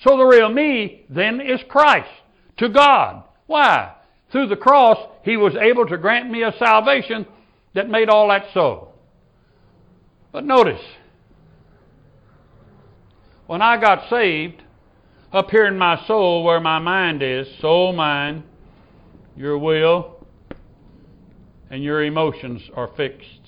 So 0.00 0.16
the 0.16 0.24
real 0.24 0.48
me 0.48 1.04
then 1.08 1.40
is 1.40 1.60
Christ 1.68 2.10
to 2.58 2.68
God. 2.68 3.24
Why? 3.46 3.94
Through 4.30 4.48
the 4.48 4.56
cross, 4.56 4.98
he 5.24 5.36
was 5.36 5.54
able 5.56 5.86
to 5.86 5.98
grant 5.98 6.30
me 6.30 6.42
a 6.42 6.54
salvation 6.58 7.26
that 7.74 7.88
made 7.88 8.08
all 8.08 8.28
that 8.28 8.46
so. 8.52 8.88
But 10.32 10.44
notice, 10.44 10.80
when 13.46 13.60
I 13.60 13.78
got 13.78 14.08
saved, 14.08 14.62
up 15.32 15.50
here 15.50 15.66
in 15.66 15.78
my 15.78 16.04
soul 16.06 16.44
where 16.44 16.60
my 16.60 16.78
mind 16.78 17.22
is, 17.22 17.46
soul, 17.60 17.92
mind, 17.92 18.42
your 19.36 19.58
will 19.58 20.26
and 21.70 21.82
your 21.82 22.02
emotions 22.02 22.62
are 22.74 22.88
fixed. 22.96 23.40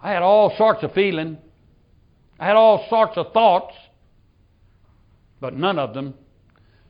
I 0.00 0.10
had 0.12 0.22
all 0.22 0.54
sorts 0.56 0.82
of 0.82 0.92
feeling. 0.92 1.38
I 2.38 2.46
had 2.46 2.56
all 2.56 2.86
sorts 2.88 3.16
of 3.16 3.32
thoughts, 3.32 3.74
but 5.40 5.54
none 5.54 5.78
of 5.78 5.94
them 5.94 6.14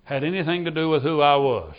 had 0.04 0.22
anything 0.22 0.64
to 0.64 0.70
do 0.70 0.88
with 0.88 1.02
who 1.02 1.20
I 1.20 1.36
was. 1.36 1.74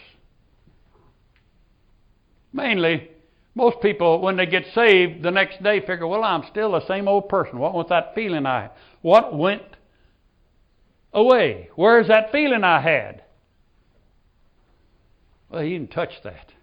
Mainly, 2.53 3.09
most 3.55 3.81
people, 3.81 4.21
when 4.21 4.35
they 4.37 4.45
get 4.45 4.65
saved, 4.73 5.23
the 5.23 5.31
next 5.31 5.61
day 5.63 5.79
figure, 5.79 6.07
well, 6.07 6.23
I'm 6.23 6.43
still 6.49 6.71
the 6.71 6.85
same 6.87 7.07
old 7.07 7.29
person. 7.29 7.59
What 7.59 7.73
was 7.73 7.87
that 7.89 8.13
feeling 8.15 8.45
I? 8.45 8.69
What 9.01 9.37
went 9.37 9.63
away? 11.13 11.69
Where's 11.75 12.07
that 12.07 12.31
feeling 12.31 12.63
I 12.63 12.81
had? 12.81 13.23
Well, 15.49 15.61
he 15.61 15.71
didn't 15.71 15.91
touch 15.91 16.13
that. 16.23 16.53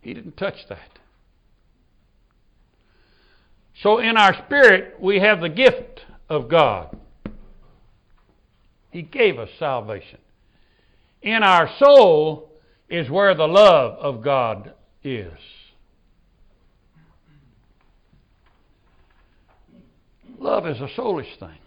He 0.00 0.14
didn't 0.14 0.36
touch 0.36 0.66
that. 0.68 0.98
So 3.82 3.98
in 3.98 4.16
our 4.16 4.34
spirit, 4.46 5.00
we 5.00 5.20
have 5.20 5.40
the 5.40 5.48
gift 5.48 6.00
of 6.28 6.48
God. 6.48 6.96
He 8.90 9.02
gave 9.02 9.38
us 9.38 9.48
salvation. 9.58 10.18
In 11.22 11.42
our 11.42 11.68
soul 11.78 12.50
is 12.88 13.08
where 13.08 13.34
the 13.34 13.46
love 13.46 13.98
of 13.98 14.22
God 14.22 14.72
is. 15.04 15.32
Love 20.38 20.66
is 20.66 20.80
a 20.80 20.88
soulish 20.98 21.38
thing. 21.38 21.58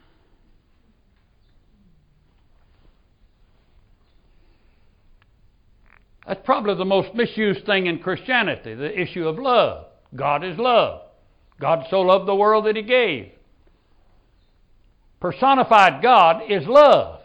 That's 6.27 6.41
probably 6.45 6.75
the 6.75 6.85
most 6.85 7.13
misused 7.13 7.65
thing 7.65 7.87
in 7.87 7.99
Christianity 7.99 8.75
the 8.75 8.99
issue 8.99 9.27
of 9.27 9.37
love. 9.37 9.87
God 10.15 10.43
is 10.43 10.57
love. 10.57 11.01
God 11.59 11.85
so 11.89 12.01
loved 12.01 12.27
the 12.27 12.35
world 12.35 12.65
that 12.65 12.75
He 12.75 12.83
gave. 12.83 13.31
Personified 15.19 16.01
God 16.01 16.43
is 16.49 16.67
love. 16.67 17.21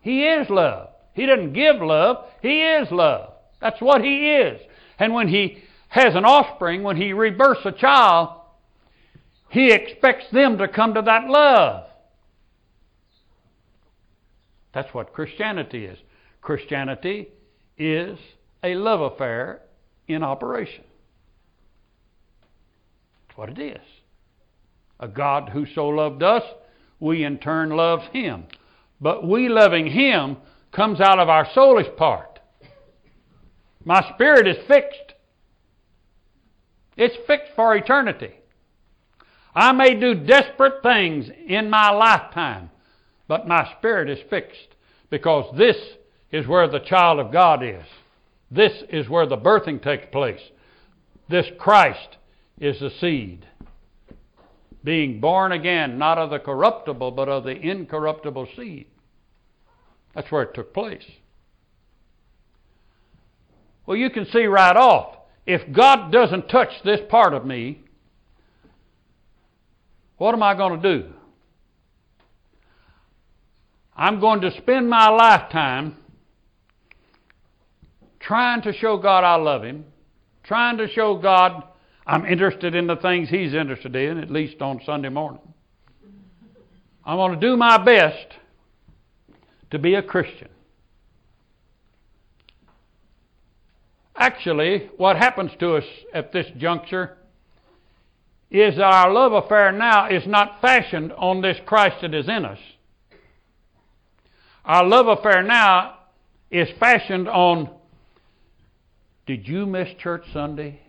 He 0.00 0.24
is 0.24 0.48
love. 0.50 0.90
He 1.14 1.26
doesn't 1.26 1.52
give 1.52 1.76
love, 1.80 2.26
He 2.40 2.62
is 2.62 2.90
love. 2.90 3.34
That's 3.60 3.80
what 3.80 4.02
He 4.02 4.32
is. 4.32 4.60
And 4.98 5.12
when 5.12 5.28
He 5.28 5.62
has 5.88 6.14
an 6.14 6.24
offspring, 6.24 6.82
when 6.82 6.96
He 6.96 7.12
rebirths 7.12 7.64
a 7.64 7.72
child, 7.72 8.40
He 9.48 9.72
expects 9.72 10.24
them 10.32 10.58
to 10.58 10.68
come 10.68 10.94
to 10.94 11.02
that 11.02 11.28
love. 11.28 11.86
That's 14.72 14.92
what 14.94 15.12
Christianity 15.12 15.84
is. 15.84 15.98
Christianity 16.40 17.28
is 17.82 18.18
a 18.62 18.74
love 18.74 19.00
affair 19.00 19.62
in 20.06 20.22
operation. 20.22 20.84
That's 23.26 23.38
what 23.38 23.48
it 23.50 23.58
is. 23.58 23.86
A 25.00 25.08
God 25.08 25.48
who 25.48 25.66
so 25.74 25.88
loved 25.88 26.22
us, 26.22 26.44
we 27.00 27.24
in 27.24 27.38
turn 27.38 27.70
loves 27.70 28.04
Him. 28.12 28.44
But 29.00 29.26
we 29.26 29.48
loving 29.48 29.86
Him 29.86 30.36
comes 30.70 31.00
out 31.00 31.18
of 31.18 31.28
our 31.28 31.46
soulish 31.46 31.96
part. 31.96 32.38
My 33.84 34.12
spirit 34.14 34.46
is 34.46 34.58
fixed. 34.68 35.14
It's 36.96 37.16
fixed 37.26 37.52
for 37.56 37.74
eternity. 37.74 38.32
I 39.54 39.72
may 39.72 39.98
do 39.98 40.14
desperate 40.14 40.82
things 40.82 41.28
in 41.46 41.68
my 41.68 41.90
lifetime, 41.90 42.70
but 43.28 43.48
my 43.48 43.70
spirit 43.78 44.08
is 44.08 44.18
fixed 44.30 44.76
because 45.10 45.54
this 45.56 45.76
is 46.32 46.46
where 46.46 46.66
the 46.66 46.80
child 46.80 47.20
of 47.20 47.30
God 47.30 47.62
is. 47.62 47.84
This 48.50 48.72
is 48.88 49.08
where 49.08 49.26
the 49.26 49.36
birthing 49.36 49.82
takes 49.82 50.06
place. 50.10 50.40
This 51.28 51.46
Christ 51.58 52.16
is 52.58 52.80
the 52.80 52.90
seed. 53.00 53.46
Being 54.82 55.20
born 55.20 55.52
again, 55.52 55.98
not 55.98 56.18
of 56.18 56.30
the 56.30 56.38
corruptible, 56.38 57.12
but 57.12 57.28
of 57.28 57.44
the 57.44 57.56
incorruptible 57.56 58.48
seed. 58.56 58.86
That's 60.14 60.30
where 60.30 60.42
it 60.42 60.54
took 60.54 60.74
place. 60.74 61.04
Well, 63.86 63.96
you 63.96 64.10
can 64.10 64.26
see 64.26 64.44
right 64.44 64.76
off 64.76 65.16
if 65.46 65.72
God 65.72 66.12
doesn't 66.12 66.48
touch 66.48 66.70
this 66.84 67.00
part 67.08 67.34
of 67.34 67.44
me, 67.44 67.80
what 70.18 70.34
am 70.34 70.42
I 70.42 70.54
going 70.54 70.80
to 70.80 70.98
do? 70.98 71.08
I'm 73.96 74.20
going 74.20 74.40
to 74.42 74.56
spend 74.58 74.88
my 74.88 75.08
lifetime 75.08 75.96
trying 78.22 78.62
to 78.62 78.72
show 78.72 78.96
God 78.96 79.24
I 79.24 79.34
love 79.36 79.64
Him, 79.64 79.84
trying 80.44 80.78
to 80.78 80.88
show 80.88 81.16
God 81.16 81.64
I'm 82.06 82.24
interested 82.24 82.74
in 82.74 82.86
the 82.86 82.96
things 82.96 83.28
He's 83.28 83.54
interested 83.54 83.94
in, 83.94 84.18
at 84.18 84.30
least 84.30 84.60
on 84.60 84.80
Sunday 84.84 85.08
morning. 85.08 85.42
I'm 87.04 87.16
going 87.16 87.38
to 87.38 87.46
do 87.46 87.56
my 87.56 87.82
best 87.82 88.26
to 89.70 89.78
be 89.78 89.94
a 89.94 90.02
Christian. 90.02 90.48
Actually, 94.14 94.90
what 94.98 95.16
happens 95.16 95.50
to 95.58 95.76
us 95.76 95.84
at 96.14 96.32
this 96.32 96.46
juncture 96.58 97.16
is 98.50 98.76
that 98.76 98.82
our 98.82 99.12
love 99.12 99.32
affair 99.32 99.72
now 99.72 100.08
is 100.08 100.26
not 100.26 100.60
fashioned 100.60 101.10
on 101.12 101.40
this 101.40 101.56
Christ 101.64 101.96
that 102.02 102.14
is 102.14 102.28
in 102.28 102.44
us. 102.44 102.58
Our 104.64 104.84
love 104.84 105.08
affair 105.08 105.42
now 105.42 105.98
is 106.50 106.68
fashioned 106.78 107.28
on 107.28 107.70
did 109.26 109.46
you 109.46 109.66
miss 109.66 109.88
church 109.98 110.24
Sunday? 110.32 110.80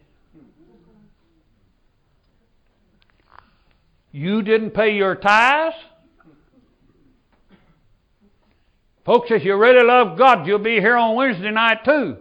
You 4.12 4.41
didn't 4.41 4.72
pay 4.72 4.96
your 4.96 5.15
tithes? 5.15 5.76
Folks, 9.06 9.32
if 9.32 9.43
you 9.43 9.56
really 9.58 9.86
love 9.86 10.17
God, 10.17 10.48
you'll 10.48 10.60
be 10.60 10.80
here 10.80 10.96
on 10.96 11.15
Wednesday 11.15 11.52
night 11.52 11.84
too. 11.84 12.17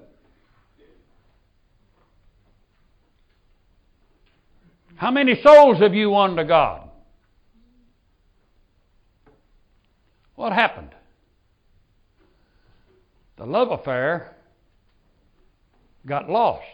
How 4.96 5.10
many 5.10 5.40
souls 5.42 5.78
have 5.78 5.94
you 5.94 6.10
won 6.10 6.36
to 6.36 6.44
God? 6.44 6.88
What 10.34 10.52
happened? 10.52 10.90
The 13.36 13.46
love 13.46 13.70
affair 13.70 14.36
got 16.06 16.28
lost. 16.28 16.64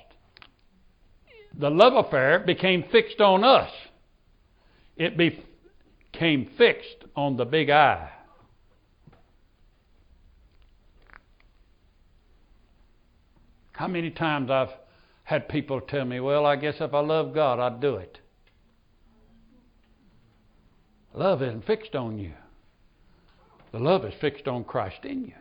The 1.58 1.70
love 1.70 2.06
affair 2.06 2.38
became 2.38 2.84
fixed 2.90 3.20
on 3.20 3.44
us. 3.44 3.70
It 4.96 5.16
became 5.16 6.50
fixed 6.56 7.04
on 7.16 7.36
the 7.36 7.44
big 7.44 7.70
I. 7.70 8.10
How 13.72 13.86
many 13.86 14.10
times 14.10 14.50
I've 14.50 14.70
had 15.22 15.48
people 15.48 15.80
tell 15.80 16.04
me, 16.04 16.20
well, 16.20 16.46
I 16.46 16.56
guess 16.56 16.76
if 16.80 16.94
I 16.94 17.00
love 17.00 17.34
God, 17.34 17.60
I'd 17.60 17.80
do 17.80 17.96
it. 17.96 18.18
Love 21.14 21.42
isn't 21.42 21.64
fixed 21.64 21.94
on 21.94 22.18
you. 22.18 22.32
The 23.72 23.78
love 23.78 24.04
is 24.04 24.14
fixed 24.20 24.48
on 24.48 24.64
Christ 24.64 25.04
in 25.04 25.24
you. 25.26 25.34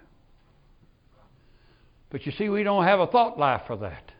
But 2.09 2.25
you 2.25 2.31
see, 2.31 2.49
we 2.49 2.63
don't 2.63 2.85
have 2.85 2.99
a 2.99 3.07
thought 3.07 3.37
life 3.37 3.63
for 3.67 3.77
that. 3.77 4.11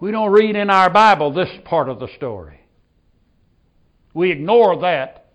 We 0.00 0.10
don't 0.10 0.32
read 0.32 0.56
in 0.56 0.70
our 0.70 0.88
Bible 0.88 1.32
this 1.32 1.50
part 1.64 1.90
of 1.90 2.00
the 2.00 2.08
story. 2.16 2.60
We 4.14 4.30
ignore 4.30 4.80
that 4.80 5.32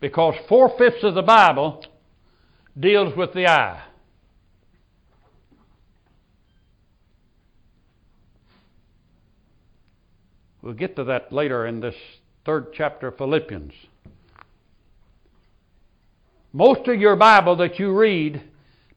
because 0.00 0.34
four 0.48 0.76
fifths 0.76 1.02
of 1.02 1.14
the 1.14 1.22
Bible 1.22 1.84
deals 2.78 3.16
with 3.16 3.32
the 3.32 3.46
I. 3.46 3.82
We'll 10.62 10.74
get 10.74 10.96
to 10.96 11.04
that 11.04 11.32
later 11.32 11.66
in 11.66 11.80
this 11.80 11.94
third 12.44 12.74
chapter 12.74 13.08
of 13.08 13.16
Philippians. 13.16 13.72
Most 16.52 16.88
of 16.88 17.00
your 17.00 17.16
Bible 17.16 17.56
that 17.56 17.78
you 17.78 17.96
read 17.96 18.42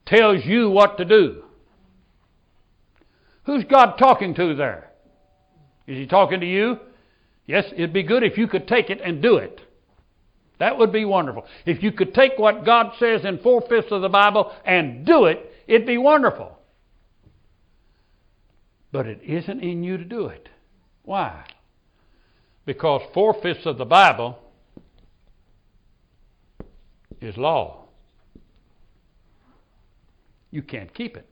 tells 0.05 0.43
you 0.45 0.69
what 0.69 0.97
to 0.97 1.05
do. 1.05 1.43
Who's 3.45 3.63
God 3.65 3.95
talking 3.97 4.33
to 4.35 4.55
there? 4.55 4.91
Is 5.85 5.97
He 5.97 6.07
talking 6.07 6.39
to 6.39 6.45
you? 6.45 6.79
Yes, 7.45 7.65
it'd 7.73 7.93
be 7.93 8.03
good 8.03 8.23
if 8.23 8.37
you 8.37 8.47
could 8.47 8.67
take 8.67 8.89
it 8.89 9.01
and 9.03 9.21
do 9.21 9.37
it. 9.37 9.59
That 10.59 10.77
would 10.77 10.93
be 10.93 11.03
wonderful. 11.03 11.45
If 11.65 11.83
you 11.83 11.91
could 11.91 12.13
take 12.13 12.37
what 12.37 12.65
God 12.65 12.93
says 12.97 13.25
in 13.25 13.39
four 13.39 13.61
fifths 13.61 13.91
of 13.91 14.01
the 14.01 14.09
Bible 14.09 14.53
and 14.65 15.05
do 15.05 15.25
it, 15.25 15.51
it'd 15.67 15.87
be 15.87 15.97
wonderful. 15.97 16.57
But 18.91 19.07
it 19.07 19.21
isn't 19.23 19.59
in 19.59 19.83
you 19.83 19.97
to 19.97 20.05
do 20.05 20.27
it. 20.27 20.47
Why? 21.03 21.43
Because 22.65 23.01
four 23.13 23.33
fifths 23.41 23.65
of 23.65 23.77
the 23.77 23.85
Bible 23.85 24.39
is 27.23 27.37
law. 27.37 27.85
You 30.51 30.61
can't 30.61 30.93
keep 30.93 31.17
it. 31.17 31.27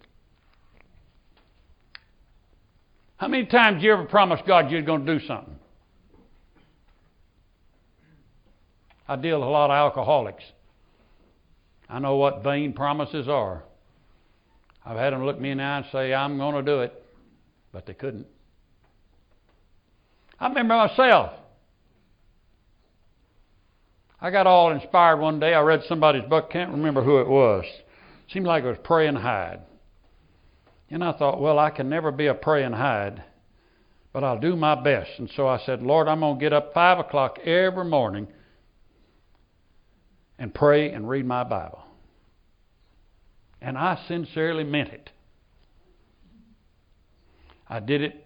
How 3.17 3.27
many 3.27 3.45
times 3.45 3.83
you 3.83 3.93
ever 3.93 4.05
promise 4.05 4.39
God 4.47 4.71
you're 4.71 4.81
going 4.81 5.05
to 5.05 5.19
do 5.19 5.25
something? 5.27 5.55
I 9.07 9.15
deal 9.15 9.39
with 9.39 9.47
a 9.47 9.51
lot 9.51 9.69
of 9.69 9.75
alcoholics. 9.75 10.43
I 11.87 11.99
know 11.99 12.15
what 12.15 12.43
vain 12.43 12.73
promises 12.73 13.27
are. 13.27 13.63
I've 14.85 14.97
had 14.97 15.13
them 15.13 15.25
look 15.25 15.39
me 15.39 15.51
in 15.51 15.57
the 15.57 15.63
eye 15.63 15.77
and 15.77 15.85
say, 15.91 16.13
I'm 16.13 16.37
going 16.37 16.55
to 16.55 16.63
do 16.63 16.81
it, 16.81 17.05
but 17.71 17.85
they 17.85 17.93
couldn't. 17.93 18.25
I 20.39 20.47
remember 20.47 20.75
myself. 20.75 21.33
I 24.21 24.29
got 24.29 24.45
all 24.45 24.71
inspired 24.71 25.17
one 25.17 25.39
day. 25.39 25.53
I 25.55 25.61
read 25.61 25.81
somebody's 25.87 26.29
book, 26.29 26.51
can't 26.51 26.71
remember 26.71 27.03
who 27.03 27.19
it 27.19 27.27
was. 27.27 27.65
Seemed 28.31 28.45
like 28.45 28.63
it 28.63 28.67
was 28.67 28.77
Praying 28.83 29.15
Hyde. 29.15 29.61
And 30.91 31.03
I 31.03 31.13
thought, 31.13 31.41
well, 31.41 31.57
I 31.57 31.71
can 31.71 31.89
never 31.89 32.11
be 32.11 32.27
a 32.27 32.33
Praying 32.35 32.73
Hyde, 32.73 33.23
but 34.13 34.23
I'll 34.23 34.39
do 34.39 34.55
my 34.55 34.75
best. 34.75 35.09
And 35.17 35.29
so 35.35 35.47
I 35.47 35.57
said, 35.65 35.81
Lord, 35.81 36.07
I'm 36.07 36.19
going 36.19 36.37
to 36.37 36.39
get 36.39 36.53
up 36.53 36.73
5 36.73 36.99
o'clock 36.99 37.39
every 37.39 37.85
morning 37.85 38.27
and 40.37 40.53
pray 40.53 40.91
and 40.91 41.09
read 41.09 41.25
my 41.25 41.43
Bible. 41.43 41.83
And 43.59 43.77
I 43.77 43.99
sincerely 44.07 44.63
meant 44.63 44.89
it. 44.89 45.09
I 47.67 47.79
did 47.79 48.01
it 48.01 48.25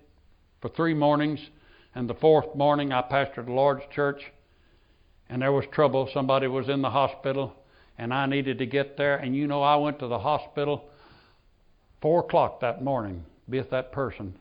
for 0.62 0.70
three 0.70 0.94
mornings, 0.94 1.40
and 1.94 2.10
the 2.10 2.16
fourth 2.16 2.56
morning 2.56 2.92
I 2.92 3.02
pastored 3.02 3.46
the 3.46 3.52
Lord's 3.52 3.84
church, 3.94 4.22
and 5.30 5.42
there 5.42 5.52
was 5.52 5.66
trouble. 5.72 6.10
Somebody 6.14 6.48
was 6.48 6.70
in 6.70 6.82
the 6.82 6.90
hospital, 6.90 7.56
and 7.98 8.14
I 8.14 8.26
needed 8.26 8.58
to 8.60 8.66
get 8.66 8.98
there. 8.98 9.18
And 9.18 9.36
you 9.36 9.48
know, 9.48 9.62
I 9.62 9.76
went 9.76 10.00
to 10.00 10.08
the 10.08 10.20
hospital 10.20 10.86
four 12.02 12.22
o'clock 12.22 12.60
that 12.62 12.84
morning 12.84 13.24
with 13.48 13.70
that 13.72 13.92
person, 13.92 14.36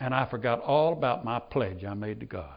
and 0.00 0.14
I 0.14 0.26
forgot 0.30 0.60
all 0.60 0.92
about 0.92 1.24
my 1.24 1.38
pledge 1.38 1.84
I 1.84 1.94
made 1.94 2.20
to 2.20 2.26
God. 2.26 2.56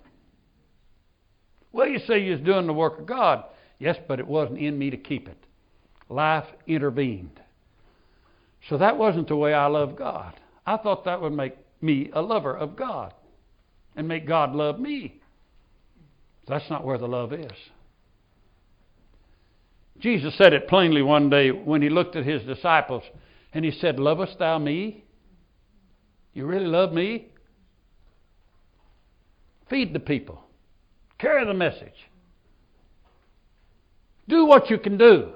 Well, 1.72 1.88
you 1.88 2.00
say 2.00 2.20
you're 2.20 2.38
doing 2.38 2.68
the 2.68 2.74
work 2.74 3.00
of 3.00 3.06
God. 3.06 3.44
Yes, 3.78 3.98
but 4.08 4.20
it 4.20 4.28
wasn't 4.28 4.60
in 4.60 4.78
me 4.78 4.90
to 4.90 4.98
keep 4.98 5.28
it. 5.28 5.38
Life 6.10 6.46
intervened. 6.68 7.40
So 8.68 8.78
that 8.78 8.98
wasn't 8.98 9.28
the 9.28 9.36
way 9.36 9.54
I 9.54 9.68
love 9.68 9.96
God. 9.96 10.34
I 10.66 10.78
thought 10.78 11.06
that 11.06 11.22
would 11.22 11.34
make 11.34 11.56
me 11.82 12.10
a 12.14 12.22
lover 12.22 12.56
of 12.58 12.76
God 12.76 13.14
and 13.96 14.08
make 14.08 14.28
God 14.28 14.54
love 14.54 14.80
me. 14.80 15.19
That's 16.50 16.70
not 16.70 16.84
where 16.84 16.98
the 16.98 17.08
love 17.08 17.32
is. 17.32 17.52
Jesus 20.00 20.36
said 20.36 20.52
it 20.52 20.68
plainly 20.68 21.04
one 21.04 21.30
day 21.30 21.52
when 21.52 21.84
he 21.84 21.90
looked 21.90 22.16
at 22.16 22.26
his 22.26 22.42
disciples 22.44 23.04
and 23.54 23.64
he 23.64 23.72
said, 23.72 24.00
Lovest 24.00 24.40
thou 24.40 24.58
me? 24.58 25.04
You 26.34 26.48
really 26.48 26.66
love 26.66 26.92
me? 26.92 27.28
Feed 29.70 29.94
the 29.94 30.00
people, 30.00 30.42
carry 31.20 31.46
the 31.46 31.54
message, 31.54 32.10
do 34.28 34.46
what 34.46 34.72
you 34.72 34.80
can 34.80 34.98
do. 34.98 35.34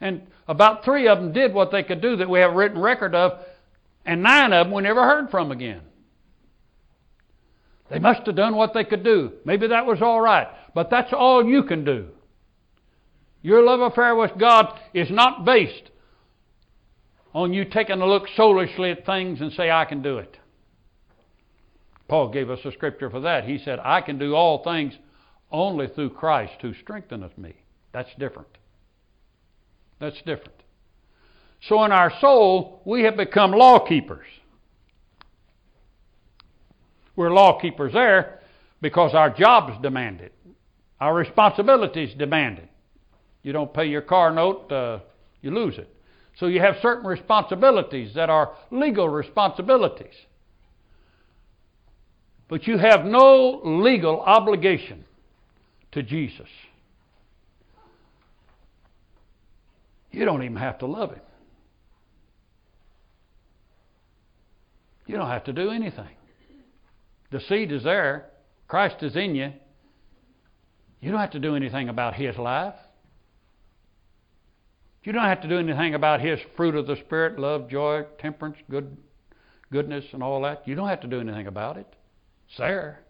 And 0.00 0.28
about 0.46 0.84
three 0.84 1.08
of 1.08 1.18
them 1.18 1.32
did 1.32 1.52
what 1.52 1.72
they 1.72 1.82
could 1.82 2.00
do 2.00 2.14
that 2.16 2.30
we 2.30 2.38
have 2.38 2.52
written 2.52 2.78
record 2.78 3.16
of 3.16 3.40
and 4.06 4.22
nine 4.22 4.52
of 4.52 4.66
them 4.66 4.72
we 4.72 4.82
never 4.82 5.02
heard 5.02 5.30
from 5.30 5.50
again. 5.50 5.80
They 7.90 7.98
must 7.98 8.26
have 8.26 8.36
done 8.36 8.56
what 8.56 8.74
they 8.74 8.84
could 8.84 9.02
do. 9.02 9.32
Maybe 9.44 9.68
that 9.68 9.86
was 9.86 10.02
all 10.02 10.20
right, 10.20 10.46
but 10.74 10.90
that's 10.90 11.12
all 11.12 11.44
you 11.44 11.62
can 11.62 11.84
do. 11.84 12.08
Your 13.42 13.62
love 13.62 13.80
affair 13.80 14.14
with 14.14 14.32
God 14.38 14.78
is 14.92 15.10
not 15.10 15.44
based 15.44 15.90
on 17.34 17.52
you 17.52 17.64
taking 17.64 18.00
a 18.00 18.06
look 18.06 18.24
soulishly 18.36 18.90
at 18.90 19.06
things 19.06 19.40
and 19.40 19.52
say, 19.52 19.70
I 19.70 19.84
can 19.84 20.02
do 20.02 20.18
it. 20.18 20.38
Paul 22.08 22.30
gave 22.30 22.50
us 22.50 22.60
a 22.64 22.72
scripture 22.72 23.10
for 23.10 23.20
that. 23.20 23.44
He 23.44 23.58
said, 23.58 23.78
I 23.84 24.00
can 24.00 24.18
do 24.18 24.34
all 24.34 24.64
things 24.64 24.94
only 25.50 25.88
through 25.88 26.10
Christ 26.10 26.54
who 26.60 26.74
strengtheneth 26.74 27.36
me. 27.38 27.54
That's 27.92 28.10
different. 28.18 28.48
That's 30.00 30.20
different. 30.22 30.62
So 31.68 31.84
in 31.84 31.92
our 31.92 32.12
soul, 32.20 32.82
we 32.84 33.02
have 33.02 33.16
become 33.16 33.52
law 33.52 33.78
keepers. 33.86 34.26
We're 37.18 37.32
law 37.32 37.58
keepers 37.58 37.94
there 37.94 38.38
because 38.80 39.12
our 39.12 39.28
jobs 39.28 39.72
demand 39.82 40.20
it, 40.20 40.32
our 41.00 41.12
responsibilities 41.12 42.14
demand 42.16 42.58
it. 42.58 42.70
You 43.42 43.52
don't 43.52 43.74
pay 43.74 43.86
your 43.86 44.02
car 44.02 44.30
note, 44.30 44.70
uh, 44.70 45.00
you 45.42 45.50
lose 45.50 45.78
it. 45.78 45.92
So 46.38 46.46
you 46.46 46.60
have 46.60 46.76
certain 46.80 47.04
responsibilities 47.04 48.14
that 48.14 48.30
are 48.30 48.52
legal 48.70 49.08
responsibilities. 49.08 50.14
But 52.46 52.68
you 52.68 52.78
have 52.78 53.04
no 53.04 53.62
legal 53.64 54.20
obligation 54.20 55.04
to 55.90 56.04
Jesus. 56.04 56.48
You 60.12 60.24
don't 60.24 60.44
even 60.44 60.56
have 60.56 60.78
to 60.78 60.86
love 60.86 61.10
Him. 61.10 61.22
You 65.08 65.16
don't 65.16 65.30
have 65.30 65.42
to 65.44 65.52
do 65.52 65.70
anything. 65.70 66.17
The 67.30 67.40
seed 67.40 67.72
is 67.72 67.84
there, 67.84 68.30
Christ 68.66 69.02
is 69.02 69.16
in 69.16 69.34
you. 69.34 69.52
You 71.00 71.10
don't 71.10 71.20
have 71.20 71.30
to 71.32 71.38
do 71.38 71.54
anything 71.54 71.88
about 71.88 72.14
His 72.14 72.36
life. 72.36 72.74
You 75.04 75.12
don't 75.12 75.24
have 75.24 75.42
to 75.42 75.48
do 75.48 75.58
anything 75.58 75.94
about 75.94 76.20
His 76.20 76.38
fruit 76.56 76.74
of 76.74 76.86
the 76.86 76.96
Spirit 76.96 77.38
love, 77.38 77.68
joy, 77.68 78.04
temperance, 78.18 78.56
good, 78.70 78.96
goodness, 79.72 80.04
and 80.12 80.22
all 80.22 80.42
that. 80.42 80.66
You 80.66 80.74
don't 80.74 80.88
have 80.88 81.00
to 81.02 81.06
do 81.06 81.20
anything 81.20 81.46
about 81.46 81.76
it. 81.76 81.86
It's 82.48 82.58
there. 82.58 83.00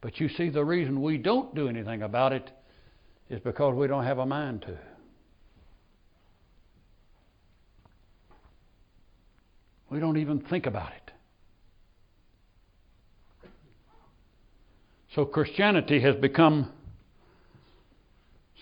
But 0.00 0.20
you 0.20 0.28
see, 0.28 0.48
the 0.48 0.64
reason 0.64 1.02
we 1.02 1.18
don't 1.18 1.54
do 1.54 1.68
anything 1.68 2.02
about 2.02 2.32
it 2.32 2.50
is 3.28 3.40
because 3.40 3.74
we 3.74 3.86
don't 3.86 4.04
have 4.04 4.18
a 4.18 4.26
mind 4.26 4.62
to. 4.62 4.78
We 9.90 10.00
don't 10.00 10.18
even 10.18 10.40
think 10.40 10.66
about 10.66 10.90
it. 10.92 11.12
So 15.14 15.24
Christianity 15.24 16.00
has 16.00 16.14
become 16.16 16.70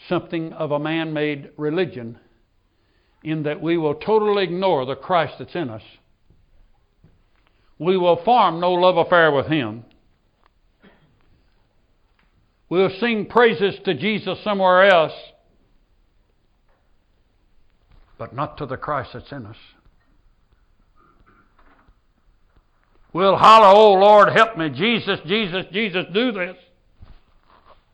something 0.09 0.53
of 0.53 0.71
a 0.71 0.79
man 0.79 1.13
made 1.13 1.51
religion 1.57 2.19
in 3.23 3.43
that 3.43 3.61
we 3.61 3.77
will 3.77 3.95
totally 3.95 4.45
ignore 4.45 4.87
the 4.87 4.95
Christ 4.95 5.35
that's 5.39 5.55
in 5.55 5.69
us. 5.69 5.83
We 7.79 7.97
will 7.97 8.23
form 8.25 8.61
no 8.61 8.73
love 8.73 8.97
affair 8.97 9.33
with 9.33 9.47
Him. 9.47 9.85
We'll 12.69 12.91
sing 13.01 13.27
praises 13.27 13.75
to 13.85 13.95
Jesus 13.95 14.39
somewhere 14.43 14.85
else, 14.85 15.13
but 18.17 18.35
not 18.35 18.57
to 18.59 18.67
the 18.67 18.77
Christ 18.77 19.11
that's 19.13 19.31
in 19.31 19.47
us. 19.47 19.57
We'll 23.13 23.37
holler, 23.37 23.67
Oh 23.67 23.95
Lord, 23.95 24.33
help 24.33 24.59
me, 24.59 24.69
Jesus, 24.69 25.19
Jesus, 25.27 25.65
Jesus, 25.73 26.05
do 26.13 26.33
this. 26.33 26.57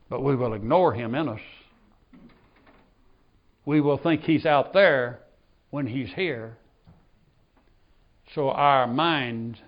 But 0.09 0.23
we 0.23 0.37
will 0.37 0.55
ignore 0.55 0.93
Him 0.93 1.15
in 1.15 1.29
us. 1.29 1.41
We 3.65 3.81
will 3.81 3.99
think 3.99 4.23
He's 4.23 4.45
out 4.45 4.73
there 4.73 5.21
when 5.71 5.87
He's 5.87 6.13
here. 6.15 6.57
So 8.35 8.51
our 8.51 8.87
mind 8.87 9.59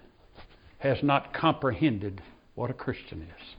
has 0.78 0.98
not 1.02 1.32
comprehended 1.32 2.20
what 2.54 2.70
a 2.70 2.74
Christian 2.74 3.22
is. 3.22 3.54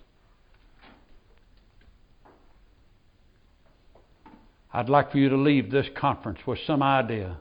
I'd 4.74 4.90
like 4.90 5.12
for 5.12 5.18
you 5.18 5.30
to 5.30 5.38
leave 5.38 5.72
this 5.72 5.88
conference 5.96 6.40
with 6.46 6.60
some 6.68 6.84
idea 6.84 7.38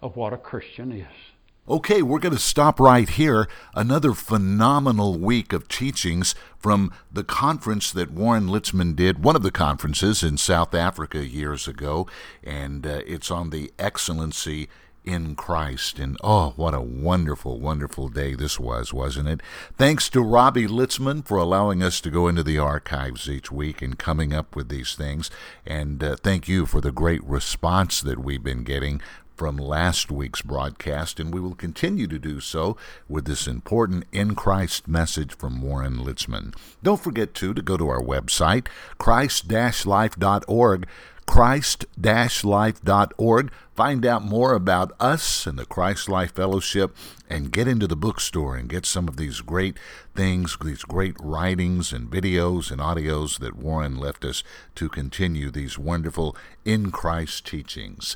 of 0.00 0.14
what 0.14 0.32
a 0.32 0.36
Christian 0.36 0.92
is. 0.92 1.33
Okay, 1.66 2.02
we're 2.02 2.18
going 2.18 2.34
to 2.34 2.38
stop 2.38 2.78
right 2.78 3.08
here. 3.08 3.48
Another 3.74 4.12
phenomenal 4.12 5.16
week 5.18 5.54
of 5.54 5.66
teachings 5.66 6.34
from 6.58 6.92
the 7.10 7.24
conference 7.24 7.90
that 7.90 8.10
Warren 8.10 8.48
Litzman 8.48 8.94
did, 8.94 9.24
one 9.24 9.34
of 9.34 9.42
the 9.42 9.50
conferences 9.50 10.22
in 10.22 10.36
South 10.36 10.74
Africa 10.74 11.26
years 11.26 11.66
ago, 11.66 12.06
and 12.42 12.86
uh, 12.86 13.00
it's 13.06 13.30
on 13.30 13.48
the 13.48 13.72
excellency 13.78 14.68
in 15.06 15.36
Christ. 15.36 15.98
And 15.98 16.18
oh, 16.22 16.52
what 16.56 16.74
a 16.74 16.82
wonderful, 16.82 17.58
wonderful 17.58 18.08
day 18.08 18.34
this 18.34 18.60
was, 18.60 18.92
wasn't 18.92 19.28
it? 19.28 19.40
Thanks 19.78 20.10
to 20.10 20.20
Robbie 20.20 20.66
Litzman 20.66 21.26
for 21.26 21.38
allowing 21.38 21.82
us 21.82 22.00
to 22.02 22.10
go 22.10 22.28
into 22.28 22.42
the 22.42 22.58
archives 22.58 23.28
each 23.28 23.50
week 23.50 23.80
and 23.80 23.98
coming 23.98 24.34
up 24.34 24.54
with 24.54 24.68
these 24.68 24.94
things. 24.94 25.30
And 25.66 26.04
uh, 26.04 26.16
thank 26.16 26.46
you 26.46 26.66
for 26.66 26.82
the 26.82 26.92
great 26.92 27.24
response 27.24 28.02
that 28.02 28.18
we've 28.18 28.42
been 28.42 28.64
getting 28.64 29.00
from 29.36 29.56
last 29.56 30.10
week's 30.10 30.42
broadcast, 30.42 31.18
and 31.18 31.32
we 31.32 31.40
will 31.40 31.54
continue 31.54 32.06
to 32.06 32.18
do 32.18 32.40
so 32.40 32.76
with 33.08 33.26
this 33.26 33.46
important 33.46 34.04
in 34.12 34.34
Christ 34.34 34.88
message 34.88 35.34
from 35.34 35.62
Warren 35.62 35.98
Litzman. 35.98 36.54
Don't 36.82 37.02
forget, 37.02 37.34
too, 37.34 37.54
to 37.54 37.62
go 37.62 37.76
to 37.76 37.88
our 37.88 38.02
website, 38.02 38.66
christ 38.98 39.86
life.org 39.86 40.86
christ-life.org. 41.26 43.52
Find 43.74 44.06
out 44.06 44.24
more 44.24 44.54
about 44.54 44.92
us 45.00 45.46
and 45.46 45.58
the 45.58 45.66
Christ 45.66 46.08
Life 46.08 46.32
Fellowship 46.32 46.96
and 47.28 47.50
get 47.50 47.66
into 47.66 47.88
the 47.88 47.96
bookstore 47.96 48.54
and 48.56 48.68
get 48.68 48.86
some 48.86 49.08
of 49.08 49.16
these 49.16 49.40
great 49.40 49.76
things, 50.14 50.56
these 50.62 50.84
great 50.84 51.16
writings 51.20 51.92
and 51.92 52.08
videos 52.08 52.70
and 52.70 52.80
audios 52.80 53.40
that 53.40 53.56
Warren 53.56 53.96
left 53.96 54.24
us 54.24 54.44
to 54.76 54.88
continue 54.88 55.50
these 55.50 55.76
wonderful 55.76 56.36
in 56.64 56.92
Christ 56.92 57.44
teachings. 57.46 58.14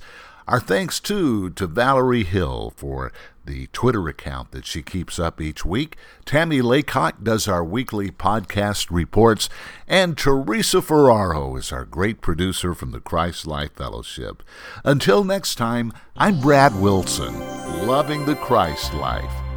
Our 0.48 0.60
thanks, 0.60 0.98
too, 0.98 1.50
to 1.50 1.66
Valerie 1.66 2.24
Hill 2.24 2.72
for 2.74 3.12
the 3.44 3.66
Twitter 3.66 4.08
account 4.08 4.50
that 4.52 4.64
she 4.64 4.80
keeps 4.80 5.18
up 5.18 5.42
each 5.42 5.62
week. 5.62 5.98
Tammy 6.24 6.62
Laycock 6.62 7.22
does 7.22 7.46
our 7.46 7.62
weekly 7.62 8.10
podcast 8.10 8.90
reports, 8.90 9.50
and 9.86 10.16
Teresa 10.16 10.80
Ferraro 10.80 11.54
is 11.56 11.70
our 11.70 11.84
great 11.84 12.22
producer 12.22 12.72
from 12.72 12.92
the 12.92 13.00
Christ 13.00 13.46
Life 13.46 13.74
Fellowship. 13.74 14.42
Until 14.86 15.22
next 15.22 15.56
time, 15.56 15.92
I'm 16.16 16.40
Brad 16.40 16.80
Wilson, 16.80 17.38
loving 17.86 18.24
the 18.24 18.36
Christ 18.36 18.94
life. 18.94 19.47